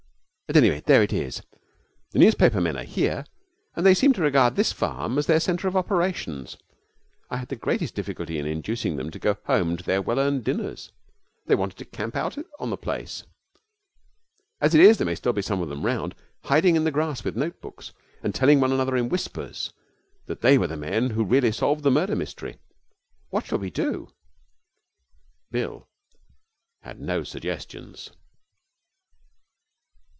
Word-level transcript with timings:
At 0.51 0.57
any 0.57 0.69
rate, 0.69 0.85
there 0.85 1.01
it 1.01 1.13
is. 1.13 1.41
The 2.11 2.19
newspaper 2.19 2.59
men 2.59 2.75
are 2.75 2.83
here, 2.83 3.23
and 3.73 3.85
they 3.85 3.93
seem 3.93 4.11
to 4.11 4.21
regard 4.21 4.57
this 4.57 4.73
farm 4.73 5.17
as 5.17 5.25
their 5.25 5.39
centre 5.39 5.65
of 5.65 5.77
operations. 5.77 6.57
I 7.29 7.37
had 7.37 7.47
the 7.47 7.55
greatest 7.55 7.95
difficulty 7.95 8.37
in 8.37 8.45
inducing 8.45 8.97
them 8.97 9.11
to 9.11 9.17
go 9.17 9.37
home 9.45 9.77
to 9.77 9.83
their 9.85 10.01
well 10.01 10.19
earned 10.19 10.43
dinners. 10.43 10.91
They 11.47 11.55
wanted 11.55 11.77
to 11.77 11.85
camp 11.85 12.17
out 12.17 12.37
on 12.59 12.69
the 12.69 12.75
place. 12.75 13.23
As 14.59 14.75
it 14.75 14.81
is, 14.81 14.97
there 14.97 15.05
may 15.05 15.15
still 15.15 15.31
be 15.31 15.41
some 15.41 15.61
of 15.61 15.69
them 15.69 15.85
round, 15.85 16.15
hiding 16.43 16.75
in 16.75 16.83
the 16.83 16.91
grass 16.91 17.23
with 17.23 17.37
notebooks, 17.37 17.93
and 18.21 18.35
telling 18.35 18.59
one 18.59 18.73
another 18.73 18.97
in 18.97 19.07
whispers 19.07 19.71
that 20.25 20.41
they 20.41 20.57
were 20.57 20.67
the 20.67 20.75
men 20.75 21.11
who 21.11 21.23
really 21.23 21.53
solved 21.53 21.83
the 21.83 21.91
murder 21.91 22.17
mystery. 22.17 22.57
What 23.29 23.45
shall 23.45 23.59
we 23.59 23.69
do?' 23.69 24.09
Bill 25.49 25.87
had 26.81 26.99
no 26.99 27.23
suggestions. 27.23 28.11